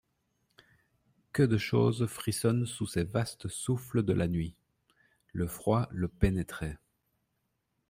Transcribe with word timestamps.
Que 1.31 1.43
de 1.43 1.59
choses 1.59 2.07
frissonnent 2.07 2.65
sous 2.65 2.87
ces 2.87 3.03
vastes 3.03 3.47
souffles 3.49 4.01
de 4.01 4.13
la 4.13 4.27
nuit! 4.27 4.55
Le 5.31 5.45
froid 5.45 5.87
le 5.91 6.07
pénétrait. 6.07 6.79